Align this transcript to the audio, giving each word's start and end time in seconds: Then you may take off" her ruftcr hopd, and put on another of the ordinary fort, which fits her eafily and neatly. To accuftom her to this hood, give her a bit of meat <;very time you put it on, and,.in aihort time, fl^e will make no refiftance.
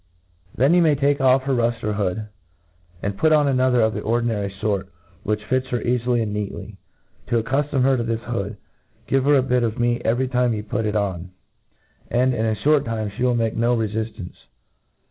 Then 0.55 0.73
you 0.73 0.81
may 0.81 0.95
take 0.95 1.21
off" 1.21 1.43
her 1.43 1.53
ruftcr 1.53 1.93
hopd, 1.95 2.27
and 3.03 3.19
put 3.19 3.31
on 3.31 3.47
another 3.47 3.81
of 3.81 3.93
the 3.93 4.01
ordinary 4.01 4.49
fort, 4.49 4.89
which 5.21 5.45
fits 5.45 5.67
her 5.67 5.77
eafily 5.79 6.23
and 6.23 6.33
neatly. 6.33 6.77
To 7.27 7.43
accuftom 7.43 7.83
her 7.83 7.95
to 7.97 8.03
this 8.03 8.21
hood, 8.21 8.57
give 9.05 9.25
her 9.25 9.35
a 9.35 9.43
bit 9.43 9.61
of 9.61 9.77
meat 9.77 10.01
<;very 10.01 10.27
time 10.27 10.55
you 10.55 10.63
put 10.63 10.87
it 10.87 10.95
on, 10.95 11.29
and,.in 12.09 12.33
aihort 12.55 12.83
time, 12.83 13.11
fl^e 13.11 13.19
will 13.21 13.35
make 13.35 13.55
no 13.55 13.77
refiftance. 13.77 14.33